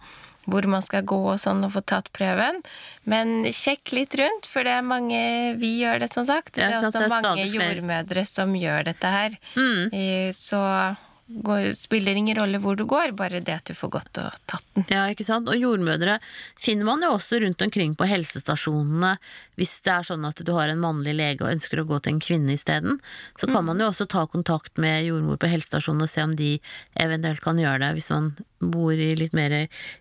hvor 0.46 0.70
man 0.70 0.86
skal 0.86 1.02
gå 1.02 1.18
og 1.32 1.42
sånn 1.42 1.66
og 1.66 1.74
få 1.74 1.82
tatt 1.96 2.12
prøven. 2.14 2.62
Men 3.10 3.50
sjekk 3.50 3.90
litt 3.98 4.14
rundt, 4.22 4.46
for 4.46 4.62
det 4.62 4.78
er 4.78 4.86
mange 4.86 5.20
Vi 5.58 5.80
gjør 5.82 6.04
det, 6.04 6.12
som 6.14 6.30
sagt. 6.30 6.54
Det 6.54 6.68
er 6.68 6.78
også 6.78 7.10
mange 7.10 7.50
jordmødre 7.50 8.22
som 8.28 8.54
gjør 8.54 8.92
dette 8.92 9.14
her. 9.18 9.38
Mm. 9.58 10.30
Så 10.30 10.62
går, 11.30 11.72
spiller 11.78 12.18
ingen 12.18 12.36
rolle 12.38 12.58
hvor 12.62 12.76
du 12.76 12.84
går, 12.88 13.14
bare 13.18 13.40
det 13.44 13.54
at 13.54 13.70
du 13.70 13.76
får 13.76 13.92
gått 13.94 14.20
og 14.22 14.36
tatt 14.50 14.66
den. 14.74 14.86
Ja, 14.90 15.04
ikke 15.12 15.26
sant? 15.26 15.48
Og 15.50 15.58
jordmødre 15.58 16.18
finner 16.58 16.88
man 16.88 17.04
jo 17.04 17.12
også 17.14 17.40
rundt 17.44 17.62
omkring 17.62 17.94
på 17.98 18.08
helsestasjonene. 18.10 19.14
Hvis 19.60 19.76
det 19.86 19.94
er 19.94 20.08
sånn 20.10 20.26
at 20.28 20.42
du 20.44 20.52
har 20.56 20.72
en 20.72 20.82
mannlig 20.82 21.14
lege 21.18 21.46
og 21.46 21.52
ønsker 21.52 21.82
å 21.82 21.86
gå 21.88 22.00
til 22.00 22.16
en 22.16 22.22
kvinne 22.24 22.56
isteden, 22.56 23.00
så 23.38 23.48
kan 23.50 23.66
man 23.68 23.80
jo 23.80 23.90
også 23.90 24.08
ta 24.10 24.26
kontakt 24.30 24.80
med 24.82 25.06
jordmor 25.06 25.40
på 25.40 25.50
helsestasjonen 25.52 26.06
og 26.06 26.12
se 26.12 26.26
om 26.26 26.36
de 26.36 26.52
eventuelt 27.00 27.44
kan 27.44 27.60
gjøre 27.60 27.84
det, 27.84 27.92
hvis 27.98 28.12
man 28.14 28.32
bor 28.60 28.92
i 28.92 29.12
litt 29.16 29.36
mer 29.36 29.54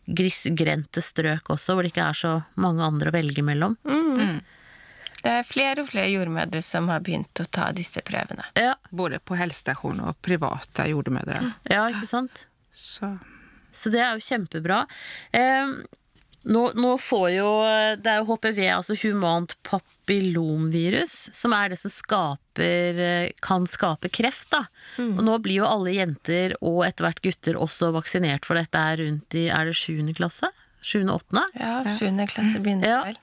grisgrendte 0.06 1.04
strøk 1.04 1.54
også, 1.54 1.76
hvor 1.76 1.86
det 1.86 1.94
ikke 1.94 2.10
er 2.10 2.24
så 2.26 2.38
mange 2.60 2.86
andre 2.86 3.12
å 3.12 3.16
velge 3.16 3.46
mellom. 3.46 3.78
Det 5.24 5.32
er 5.40 5.44
flere 5.44 5.82
og 5.84 5.90
flere 5.92 6.08
jordmødre 6.14 6.62
som 6.64 6.88
har 6.88 7.02
begynt 7.04 7.42
å 7.44 7.46
ta 7.52 7.72
disse 7.76 8.02
prøvene. 8.08 8.46
Ja, 8.56 8.76
Både 8.92 9.20
på 9.20 9.36
helsestasjon 9.40 10.00
og 10.08 10.16
private 10.26 10.88
jordmødre. 10.92 11.54
ja 11.70 11.86
ikke 11.92 12.08
sant? 12.08 12.46
Så 12.74 13.18
Så 13.72 13.92
det 13.92 14.00
er 14.02 14.16
jo 14.18 14.24
kjempebra. 14.26 14.86
Eh, 15.36 15.68
nå, 16.50 16.62
nå 16.74 16.94
får 16.98 17.28
jo 17.36 17.50
Det 18.02 18.08
er 18.08 18.22
jo 18.22 18.30
HPV, 18.32 18.60
altså 18.72 18.96
humant 19.04 19.56
papillomvirus, 19.68 21.12
som 21.36 21.54
er 21.54 21.70
det 21.74 21.80
som 21.82 21.92
skaper 21.92 23.30
kan 23.46 23.68
skape 23.70 24.10
kreft, 24.10 24.50
da. 24.56 24.64
Og 25.04 25.22
nå 25.26 25.38
blir 25.44 25.60
jo 25.62 25.68
alle 25.70 25.94
jenter 25.98 26.56
og 26.62 26.82
etter 26.88 27.06
hvert 27.06 27.22
gutter 27.22 27.60
også 27.60 27.92
vaksinert 27.96 28.46
for 28.48 28.56
dette 28.60 28.80
er 28.80 28.98
rundt 29.04 29.36
i 29.36 29.48
Er 29.50 29.66
det 29.70 29.76
sjuende 29.78 30.16
klasse? 30.18 30.50
Sjuende, 30.82 31.12
åttende? 31.20 31.44
Ja, 31.60 31.84
sjuende 32.00 32.26
klasse 32.32 32.60
begynner 32.64 32.88
Ja. 32.88 33.04
vel. 33.04 33.18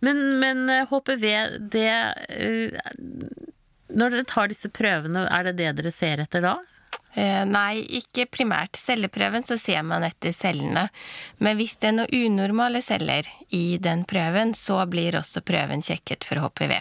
Men, 0.00 0.38
men 0.40 0.64
eh, 0.70 0.86
HPV, 0.90 1.24
det 1.72 1.86
eh, 2.28 2.80
Når 3.88 4.10
dere 4.14 4.24
tar 4.28 4.50
disse 4.52 4.68
prøvene, 4.74 5.26
er 5.32 5.48
det 5.48 5.56
det 5.60 5.70
dere 5.78 5.92
ser 5.94 6.20
etter 6.24 6.44
da? 6.44 6.56
Eh, 7.18 7.42
nei, 7.48 7.80
ikke 7.98 8.26
primært. 8.30 8.76
Celleprøven 8.78 9.42
så 9.48 9.56
ser 9.58 9.80
man 9.82 10.04
etter 10.06 10.30
cellene. 10.36 10.86
Men 11.42 11.56
hvis 11.58 11.78
det 11.80 11.88
er 11.90 11.96
noen 11.96 12.28
unormale 12.28 12.82
celler 12.84 13.26
i 13.56 13.78
den 13.82 14.04
prøven, 14.08 14.52
så 14.54 14.82
blir 14.86 15.16
også 15.18 15.42
prøven 15.42 15.82
sjekket 15.82 16.26
for 16.28 16.38
HPV. 16.44 16.76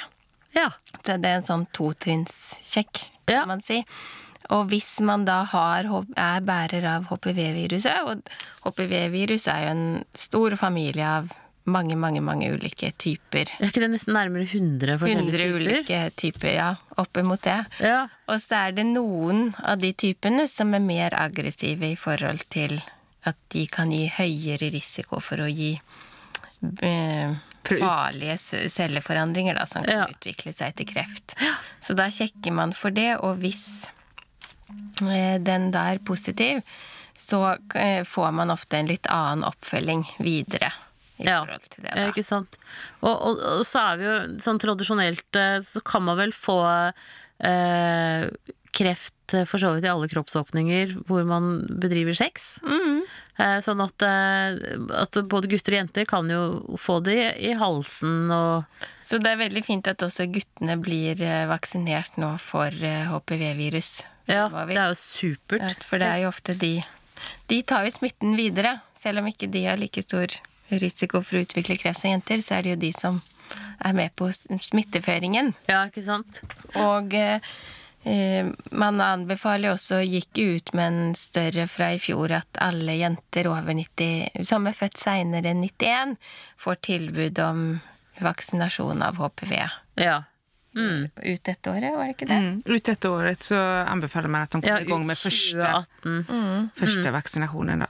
Ja. 0.57 0.67
Så 0.99 1.15
det 1.17 1.31
er 1.31 1.39
en 1.39 1.47
sånn 1.47 1.65
totrinnssjekk, 1.73 3.03
kan 3.25 3.35
Ja. 3.35 3.45
man 3.45 3.61
si. 3.61 3.83
Og 4.49 4.69
hvis 4.69 4.99
man 5.03 5.25
da 5.25 5.41
har, 5.43 5.83
er 6.15 6.39
bærer 6.41 6.85
av 6.87 7.07
HPV-viruset, 7.09 8.03
og 8.07 8.21
HPV-virus 8.63 9.47
er 9.51 9.63
jo 9.65 9.71
en 9.73 10.05
stor 10.15 10.55
familie 10.55 11.03
av 11.07 11.33
mange, 11.67 11.95
mange, 11.99 12.21
mange 12.23 12.47
ulike 12.53 12.89
typer. 12.99 13.49
Er 13.59 13.67
ikke 13.69 13.81
det 13.83 13.89
nesten 13.91 14.15
nærmere 14.15 14.45
100 14.47 14.97
forskjellige 15.01 15.33
100 15.33 15.41
typer? 15.41 15.57
ulike 15.59 16.01
typer, 16.21 16.51
ja. 16.55 16.69
Oppimot 17.01 17.41
det. 17.43 17.57
Ja. 17.83 18.05
Og 18.31 18.39
så 18.43 18.61
er 18.67 18.77
det 18.77 18.85
noen 18.87 19.49
av 19.67 19.81
de 19.83 19.91
typene 19.93 20.47
som 20.51 20.71
er 20.77 20.83
mer 20.85 21.15
aggressive 21.19 21.91
i 21.91 21.97
forhold 21.99 22.45
til 22.53 22.77
at 23.27 23.35
de 23.51 23.65
kan 23.67 23.91
gi 23.91 24.05
høyere 24.15 24.69
risiko 24.71 25.19
for 25.19 25.43
å 25.43 25.49
gi 25.51 25.73
eh, 26.81 27.35
farlige 27.67 28.37
celleforandringer 28.71 29.57
da, 29.59 29.65
som 29.67 29.83
kan 29.83 29.97
Ja. 29.97 30.07
utvikle 30.07 30.53
seg 30.55 30.75
til 30.79 30.87
kreft. 30.87 31.35
Så 31.83 31.93
da 31.99 32.07
sjekker 32.07 32.53
man 32.55 32.71
for 32.73 32.89
det, 32.95 33.17
og 33.19 33.37
hvis 33.43 33.89
eh, 35.03 35.37
den 35.43 35.71
da 35.75 35.89
er 35.91 35.99
positiv, 35.99 36.63
så 37.17 37.57
eh, 37.75 38.03
får 38.07 38.31
man 38.31 38.51
ofte 38.53 38.77
en 38.79 38.87
litt 38.87 39.07
annen 39.11 39.43
oppfølging 39.43 40.05
videre 40.23 40.71
i 41.17 41.25
Ja, 41.27 41.39
forhold 41.45 41.69
til 41.69 41.83
det. 41.87 41.93
Da. 41.95 42.07
ikke 42.11 42.23
sant. 42.25 42.57
Og, 43.01 43.13
og, 43.15 43.41
og 43.59 43.63
så 43.65 43.81
er 43.91 43.97
vi 44.01 44.05
jo 44.09 44.17
sånn 44.43 44.59
tradisjonelt 44.61 45.39
eh, 45.41 45.57
Så 45.65 45.81
kan 45.85 46.03
man 46.05 46.17
vel 46.19 46.33
få 46.35 46.59
eh, 47.39 48.27
kreft 48.77 49.33
eh, 49.33 49.45
for 49.49 49.57
så 49.61 49.71
vidt 49.73 49.85
i 49.87 49.89
alle 49.89 50.09
kroppsåpninger 50.11 50.91
hvor 51.09 51.23
man 51.25 51.63
bedriver 51.81 52.13
sex. 52.17 52.59
Eh, 53.37 53.57
sånn 53.65 53.81
at, 53.81 54.05
eh, 54.05 54.57
at 55.01 55.17
både 55.29 55.49
gutter 55.51 55.73
og 55.75 55.79
jenter 55.81 56.05
kan 56.09 56.29
jo 56.29 56.77
få 56.81 56.99
det 57.05 57.15
i, 57.17 57.31
i 57.49 57.55
halsen 57.57 58.29
og 58.33 58.83
Så 59.05 59.17
det 59.23 59.31
er 59.33 59.41
veldig 59.45 59.63
fint 59.65 59.87
at 59.89 60.03
også 60.05 60.27
guttene 60.29 60.77
blir 60.83 61.21
vaksinert 61.49 62.17
nå 62.21 62.33
for 62.43 62.69
HPV-virus. 62.73 64.03
Ja, 64.27 64.49
det 64.51 64.75
er 64.75 64.89
jo 64.91 64.97
supert. 64.99 65.63
Ja, 65.63 65.71
For 65.87 66.01
det 66.03 66.07
er 66.11 66.25
jo 66.25 66.31
ofte 66.33 66.53
de 66.59 66.73
De 67.47 67.61
tar 67.63 67.85
jo 67.87 67.93
smitten 67.95 68.35
videre. 68.37 68.81
Selv 68.93 69.21
om 69.23 69.29
ikke 69.31 69.47
de 69.49 69.61
har 69.69 69.79
like 69.79 70.03
stor 70.03 70.27
risiko 70.69 71.21
for 71.23 71.39
å 71.39 71.45
utvikle 71.45 71.77
kreft 71.79 72.01
som 72.01 72.13
jenter, 72.13 72.41
så 72.43 72.57
er 72.57 72.65
det 72.65 72.75
jo 72.75 72.83
de 72.87 72.93
som 72.95 73.19
er 73.85 73.95
med 73.95 74.15
på 74.17 74.29
smitteføringen. 74.33 75.53
Ja, 75.69 75.85
ikke 75.87 76.03
sant? 76.03 76.41
Og 76.81 77.13
eh, 77.15 78.49
man 78.71 79.01
anbefaler 79.03 79.73
også, 79.73 80.01
gikk 80.03 80.37
ut 80.37 80.73
med 80.77 80.87
en 80.87 81.17
større 81.17 81.67
fra 81.71 81.91
i 81.95 81.99
fjor, 82.01 82.33
at 82.39 82.61
alle 82.63 82.97
jenter 82.99 83.49
over 83.51 83.77
90, 83.77 84.45
som 84.47 84.67
er 84.67 84.77
født 84.77 84.99
seinere 84.99 85.53
enn 85.53 85.63
91, 85.65 86.17
får 86.59 86.81
tilbud 86.89 87.43
om 87.43 87.67
vaksinasjon 88.23 89.05
av 89.05 89.21
HPV. 89.21 89.53
Ja. 90.01 90.23
Ut 90.77 91.43
dette 91.43 91.71
året, 91.71 91.93
var 91.95 92.05
det 92.05 92.13
ikke 92.13 92.27
det? 92.29 92.37
Mm. 92.37 92.57
Ut 92.65 92.85
dette 92.85 93.09
året 93.09 93.41
så 93.41 93.57
anbefaler 93.87 94.29
man 94.29 94.45
at 94.45 94.53
de 94.53 94.61
ja 94.61 94.77
kommer 94.77 94.91
gang 94.91 95.07
med 95.09 95.17
første, 95.17 95.69
mm. 96.05 96.67
første 96.77 97.13
vaksinasjonen. 97.15 97.85
Da. 97.85 97.89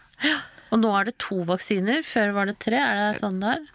Og 0.71 0.81
nå 0.81 0.91
er 0.99 1.09
det 1.09 1.17
to 1.21 1.41
vaksiner. 1.47 2.03
Før 2.05 2.33
var 2.35 2.49
det 2.51 2.57
tre. 2.63 2.79
Er 2.81 3.01
det 3.13 3.21
sånn 3.21 3.39
der? 3.43 3.65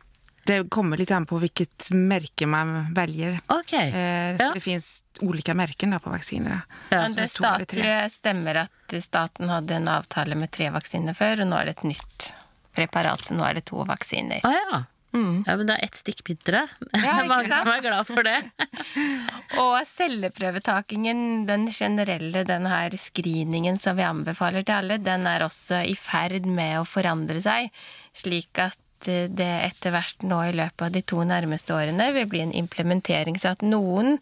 Det 0.44 0.56
kommer 0.74 0.98
litt 0.98 1.12
an 1.14 1.26
på 1.30 1.38
hvilket 1.38 1.92
merke 1.94 2.48
man 2.50 2.88
velger. 2.96 3.36
Okay. 3.46 3.92
Eh, 3.94 4.36
så 4.36 4.48
Ja. 4.48 4.52
det 4.52 4.62
fins 4.62 5.04
ulike 5.22 5.54
merker 5.54 5.86
på 6.00 6.10
vaksiner. 6.10 6.62
Ja, 6.90 7.02
Men 7.02 7.14
det 7.14 7.30
statlige 7.30 8.10
stemmer 8.10 8.56
at 8.66 9.02
staten 9.02 9.48
hadde 9.48 9.76
en 9.76 9.86
avtale 9.88 10.34
med 10.34 10.50
tre 10.50 10.70
vaksiner 10.70 11.14
før, 11.14 11.42
og 11.42 11.48
nå 11.48 11.60
er 11.60 11.64
det 11.66 11.78
et 11.78 11.84
nytt 11.94 12.32
preparat, 12.74 13.20
så 13.24 13.36
nå 13.36 13.44
er 13.48 13.54
det 13.54 13.66
to 13.66 13.84
vaksiner. 13.84 14.40
Ah, 14.42 14.50
ja. 14.50 14.84
ja. 15.12 15.56
Men 15.56 15.66
det 15.66 15.76
er 15.78 15.84
ett 15.84 15.94
stikk 15.94 16.24
bitre. 16.24 16.68
Ja, 16.92 16.98
ikke 17.22 17.28
Mange 17.28 17.48
som 17.48 17.68
er 17.68 17.80
glad 17.80 18.06
for 18.06 18.22
det. 18.22 18.42
Og 19.60 19.74
celleprøvetakingen, 19.84 21.44
den 21.48 21.66
generelle, 21.72 22.44
den 22.48 22.68
her 22.70 22.94
screeningen 22.96 23.76
som 23.80 23.98
vi 23.98 24.06
anbefaler 24.06 24.64
til 24.64 24.78
alle, 24.78 24.96
den 25.02 25.26
er 25.28 25.44
også 25.44 25.82
i 25.88 25.96
ferd 25.98 26.46
med 26.48 26.78
å 26.80 26.86
forandre 26.88 27.42
seg, 27.44 27.68
slik 28.16 28.62
at 28.62 29.08
eh, 29.10 29.28
det 29.28 29.50
etter 29.68 29.92
hvert 29.92 30.24
nå 30.24 30.40
i 30.48 30.56
løpet 30.56 30.86
av 30.86 30.94
de 30.94 31.04
to 31.04 31.20
nærmeste 31.28 31.76
årene 31.76 32.08
vil 32.16 32.30
bli 32.32 32.44
en 32.46 32.56
implementering, 32.62 33.36
så 33.36 33.52
at 33.52 33.66
noen 33.66 34.16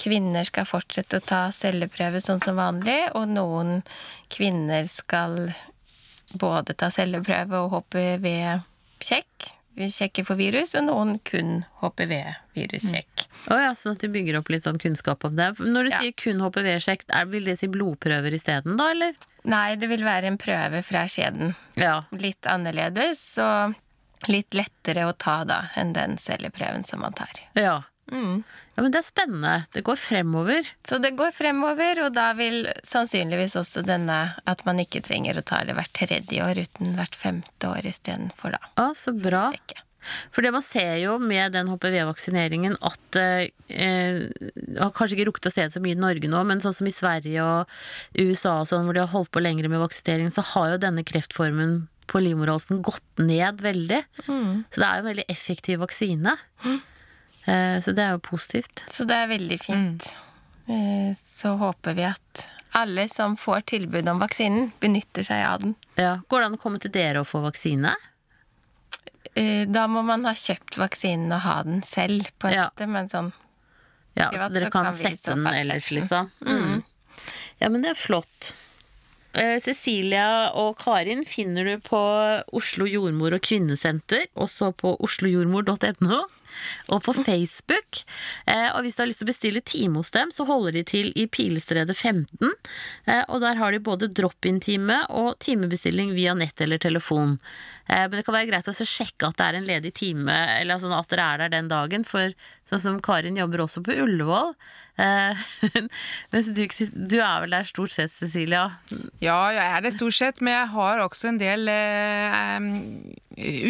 kvinner 0.00 0.44
skal 0.44 0.68
fortsette 0.68 1.22
å 1.22 1.26
ta 1.32 1.42
celleprøve 1.54 2.20
sånn 2.20 2.44
som 2.44 2.60
vanlig, 2.60 3.00
og 3.16 3.30
noen 3.32 3.80
kvinner 4.34 4.84
skal 4.90 5.48
både 6.34 6.76
ta 6.76 6.90
celleprøve 6.92 7.64
og 7.64 7.78
HPV-sjekk, 7.78 9.52
sjekke 9.76 10.24
for 10.24 10.36
virus, 10.38 10.74
og 10.78 10.84
noen 10.86 11.18
kun 11.26 11.64
HPV-virussjekk. 11.82 13.24
Å 13.50 13.58
ja, 13.60 13.70
sånn 13.76 13.96
at 13.96 14.04
de 14.04 14.08
bygger 14.14 14.38
opp 14.38 14.48
litt 14.52 14.64
sånn 14.64 14.78
kunnskap 14.80 15.24
om 15.26 15.36
det. 15.36 15.50
Når 15.58 15.88
du 15.88 15.90
Ja. 15.90 16.00
sier 16.00 16.12
kun 16.16 16.40
HPV-sjekk, 16.40 17.02
vil 17.30 17.44
det 17.44 17.58
si 17.58 17.66
blodprøver 17.68 18.32
isteden, 18.32 18.76
da, 18.76 18.90
eller? 18.90 19.14
Nei, 19.44 19.74
det 19.76 19.88
vil 19.88 20.02
være 20.04 20.24
en 20.26 20.38
prøve 20.38 20.82
fra 20.84 21.04
skjeden. 21.06 21.54
Ja. 21.76 22.02
Litt 22.12 22.42
annerledes 22.46 23.36
og 23.38 23.74
litt 24.28 24.50
lettere 24.54 25.04
å 25.10 25.16
ta 25.18 25.44
da 25.44 25.68
enn 25.76 25.92
den 25.92 26.16
celleprøven 26.16 26.84
som 26.86 27.00
man 27.00 27.12
tar. 27.12 27.28
Ja. 27.54 27.82
Ja. 28.12 28.82
Men 28.82 28.90
det 28.90 29.00
er 29.00 29.06
spennende. 29.06 29.54
Det 29.72 29.84
går 29.86 29.98
fremover. 30.00 30.66
Så 30.86 30.98
det 31.02 31.14
går 31.18 31.30
fremover, 31.34 32.00
og 32.04 32.14
da 32.16 32.32
vil 32.36 32.66
sannsynligvis 32.86 33.54
også 33.60 33.84
denne 33.86 34.18
at 34.50 34.64
man 34.66 34.82
ikke 34.82 35.02
trenger 35.06 35.38
å 35.38 35.46
ta 35.46 35.62
det 35.66 35.76
hvert 35.78 35.94
tredje 35.94 36.42
år 36.42 36.58
uten 36.66 36.96
hvert 36.98 37.14
femte 37.16 37.70
år 37.70 37.86
istedenfor 37.86 38.56
da. 38.56 38.62
Ja, 38.74 38.88
så 38.98 39.14
bra. 39.14 39.46
For 40.34 40.44
det 40.44 40.52
man 40.52 40.64
ser 40.64 40.98
jo 41.00 41.16
med 41.22 41.54
den 41.56 41.70
HPV-vaksineringen 41.72 42.76
at 42.84 43.18
eh, 43.20 44.26
har 44.76 44.92
kanskje 44.96 45.16
ikke 45.16 45.28
rukket 45.30 45.48
å 45.48 45.54
se 45.54 45.64
det 45.64 45.72
så 45.72 45.82
mye 45.84 45.96
i 45.96 46.02
Norge 46.02 46.28
nå, 46.28 46.42
men 46.44 46.60
sånn 46.60 46.76
som 46.76 46.90
i 46.90 46.94
Sverige 46.94 47.44
og 47.46 47.72
USA 48.20 48.58
og 48.60 48.68
sånn, 48.68 48.84
hvor 48.84 48.96
de 48.96 49.04
har 49.04 49.12
holdt 49.14 49.32
på 49.34 49.42
lengre 49.44 49.70
med 49.72 49.80
vaksinering, 49.80 50.28
så 50.34 50.44
har 50.54 50.74
jo 50.74 50.82
denne 50.82 51.06
kreftformen 51.08 51.84
på 52.10 52.20
livmorhalsen 52.20 52.82
gått 52.84 53.22
ned 53.22 53.62
veldig. 53.64 54.02
Så 54.28 54.82
det 54.82 54.88
er 54.88 54.98
jo 54.98 55.04
en 55.06 55.12
veldig 55.12 55.30
effektiv 55.32 55.80
vaksine. 55.86 56.36
Eh, 56.68 56.82
så 57.44 57.92
det 57.92 58.02
er 58.04 58.14
jo 58.16 58.22
positivt. 58.24 58.84
Så 58.90 59.04
det 59.08 59.16
er 59.20 59.26
veldig 59.28 59.58
fint. 59.60 60.06
Mm. 60.66 61.14
Så 61.20 61.56
håper 61.60 61.94
vi 61.98 62.06
at 62.08 62.46
alle 62.74 63.04
som 63.12 63.36
får 63.36 63.60
tilbud 63.74 64.08
om 64.08 64.18
vaksinen, 64.22 64.70
benytter 64.80 65.22
seg 65.26 65.44
av 65.46 65.60
den. 65.62 65.74
Ja. 66.00 66.14
Går 66.28 66.40
det 66.40 66.46
an 66.48 66.56
å 66.56 66.62
komme 66.62 66.80
til 66.82 66.90
dere 66.94 67.20
og 67.22 67.28
få 67.28 67.42
vaksine? 67.44 67.92
Eh, 69.34 69.66
Da 69.68 69.86
må 69.90 70.02
man 70.06 70.24
ha 70.24 70.32
kjøpt 70.34 70.78
vaksinen 70.78 71.32
og 71.36 71.40
ha 71.44 71.62
den 71.66 71.82
selv, 71.82 72.26
på 72.38 72.48
en 72.48 72.54
Ja. 72.54 72.70
men 72.86 73.08
sånn 73.08 73.32
Ja, 74.16 74.30
så 74.30 74.48
dere 74.48 74.66
så 74.66 74.70
kan, 74.70 74.84
kan 74.84 74.92
sette 74.94 75.34
den 75.34 75.46
ellers, 75.46 75.90
liksom? 75.90 76.30
Mm. 76.46 76.82
Ja, 77.58 77.68
men 77.68 77.82
det 77.82 77.90
er 77.90 77.94
flott. 77.98 78.52
Eh, 79.34 79.56
Cecilia 79.58 80.52
og 80.54 80.76
Karin 80.78 81.24
finner 81.26 81.66
du 81.66 81.80
på 81.82 81.98
Oslo 82.54 82.86
jordmor- 82.86 83.34
og 83.34 83.42
kvinnesenter, 83.42 84.28
også 84.38 84.70
på 84.78 84.94
oslojordmor.no, 85.02 86.20
og 86.94 87.02
på 87.02 87.14
Facebook. 87.18 88.04
Eh, 88.46 88.68
og 88.70 88.84
hvis 88.84 88.94
du 88.94 89.02
har 89.02 89.10
lyst 89.10 89.24
til 89.24 89.26
å 89.26 89.32
bestille 89.32 89.64
time 89.66 89.98
hos 89.98 90.14
dem, 90.14 90.30
så 90.30 90.46
holder 90.46 90.78
de 90.78 90.84
til 90.86 91.10
i 91.18 91.26
Pilestredet 91.26 91.96
15. 91.96 92.54
Eh, 93.10 93.24
og 93.26 93.42
der 93.42 93.58
har 93.58 93.74
de 93.74 93.82
både 93.82 94.12
drop-in-time 94.14 95.00
og 95.10 95.34
timebestilling 95.42 96.14
via 96.14 96.36
nett 96.38 96.60
eller 96.60 96.78
telefon. 96.78 97.40
Men 97.84 98.14
det 98.14 98.22
kan 98.24 98.32
være 98.32 98.48
greit 98.48 98.68
å 98.70 98.72
sjekke 98.72 99.28
at 99.28 99.36
det 99.36 99.44
er 99.44 99.56
en 99.58 99.66
ledig 99.68 99.90
time, 99.98 100.32
eller 100.56 100.78
sånn 100.80 100.94
at 100.96 101.10
dere 101.12 101.26
er 101.34 101.42
der 101.42 101.50
den 101.52 101.66
dagen, 101.68 102.06
for 102.08 102.32
sånn 102.64 102.80
som 102.80 102.96
Karin 103.04 103.36
jobber 103.36 103.60
også 103.66 103.82
på 103.84 103.98
Ullevål. 104.06 104.54
Eh, 104.96 105.34
mens 106.32 106.52
du, 106.54 106.60
du 106.94 107.16
er 107.18 107.40
vel 107.42 107.50
der 107.56 107.66
stort 107.66 107.90
sett, 107.96 108.12
Cecilia? 108.14 108.66
Ja, 109.24 109.38
jeg 109.50 109.64
er 109.66 109.80
det 109.82 109.94
stort 109.96 110.14
sett, 110.14 110.38
men 110.44 110.54
jeg 110.54 110.68
har 110.74 111.02
også 111.02 111.32
en 111.32 111.40
del 111.40 111.66
uh, 111.66 112.68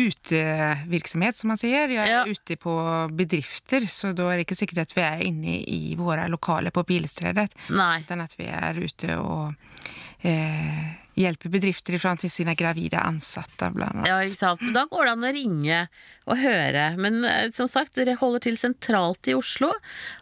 utevirksomhet, 0.04 1.38
som 1.40 1.49
man 1.54 1.61
sier. 1.61 1.88
Jeg 1.88 2.02
er 2.04 2.11
Ja. 2.12 2.25
ute 2.28 2.57
på 2.61 2.75
bedrifter, 3.16 3.87
så 3.88 4.12
da 4.14 4.28
er 4.33 4.37
det 4.37 4.47
ikke 4.49 4.59
sikkert 4.61 4.85
at 4.85 4.93
vi 4.97 5.02
er 5.07 5.25
inne 5.25 5.57
i 5.64 5.95
våre 5.97 6.28
lokaler 6.28 6.71
på 6.75 6.85
Bilstredet, 6.85 7.54
Nei. 7.71 8.00
utan 8.04 8.21
at 8.21 8.37
vi 8.38 8.45
er 8.52 8.76
ute 8.85 9.16
og 9.16 9.54
eh, 10.23 10.93
hjelper 11.18 11.52
bedrifter 11.52 11.97
ifra 11.97 12.14
til 12.18 12.33
sine 12.33 12.54
gravide 12.59 13.00
ansatte, 13.00 13.71
blant 13.75 13.94
annet. 13.94 14.11
Ja, 14.11 14.18
ikke 14.25 14.40
sant. 14.40 14.64
Da 14.75 14.85
går 14.90 15.06
det 15.06 15.14
an 15.14 15.26
å 15.28 15.33
ringe 15.37 15.80
og 16.26 16.40
høre. 16.42 16.87
Men 17.00 17.23
eh, 17.28 17.49
som 17.54 17.71
sagt, 17.71 17.94
dere 17.99 18.16
holder 18.21 18.47
til 18.49 18.59
sentralt 18.61 19.30
i 19.30 19.37
Oslo, 19.38 19.71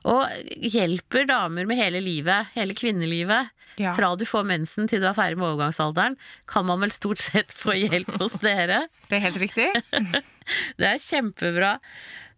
og 0.08 0.54
hjelper 0.60 1.28
damer 1.30 1.68
med 1.68 1.80
hele 1.80 2.02
livet, 2.04 2.52
hele 2.56 2.76
kvinnelivet. 2.78 3.52
Ja. 3.80 3.94
Fra 3.96 4.12
du 4.20 4.26
får 4.28 4.44
mensen 4.48 4.88
til 4.90 5.00
du 5.00 5.08
er 5.08 5.16
ferdig 5.16 5.38
med 5.40 5.48
overgangsalderen, 5.48 6.18
kan 6.50 6.66
man 6.68 6.82
vel 6.84 6.92
stort 6.92 7.22
sett 7.22 7.54
få 7.56 7.76
hjelp 7.78 8.18
hos 8.20 8.36
dere. 8.44 8.86
Det 9.08 9.18
er 9.18 9.26
helt 9.28 9.40
riktig. 9.40 9.70
Det 10.80 10.88
er 10.88 11.00
kjempebra. 11.00 11.76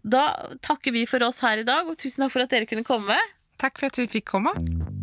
Da 0.05 0.25
takker 0.63 0.93
vi 0.93 1.07
for 1.09 1.25
oss 1.25 1.41
her 1.43 1.63
i 1.63 1.67
dag, 1.67 1.89
og 1.89 1.97
tusen 1.99 2.23
takk 2.23 2.35
for 2.35 2.45
at 2.45 2.53
dere 2.53 2.69
kunne 2.69 2.87
komme. 2.87 3.17
Takk 3.61 3.79
for 3.79 3.89
at 3.89 3.99
vi 4.01 4.07
fikk 4.19 4.27
komme. 4.33 4.53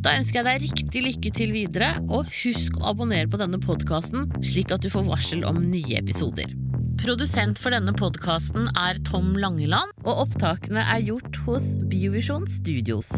Da 0.02 0.16
ønsker 0.18 0.42
jeg 0.42 0.48
deg 0.48 0.64
riktig 0.66 1.04
lykke 1.06 1.32
til 1.38 1.54
videre, 1.56 1.92
og 2.10 2.30
husk 2.42 2.80
å 2.80 2.92
abonnere 2.92 3.30
på 3.32 3.40
denne 3.42 3.60
podkasten, 3.62 4.28
slik 4.46 4.74
at 4.74 4.84
du 4.84 4.90
får 4.94 5.08
varsel 5.08 5.46
om 5.48 5.62
nye 5.72 6.00
episoder. 6.00 6.52
Produsent 7.02 7.58
for 7.62 7.74
denne 7.74 7.94
podkasten 7.98 8.68
er 8.78 9.00
Tom 9.08 9.34
Langeland, 9.42 9.96
og 10.06 10.28
opptakene 10.28 10.84
er 10.84 11.06
gjort 11.08 11.42
hos 11.48 11.72
Biovisjon 11.90 12.46
Studios. 12.50 13.10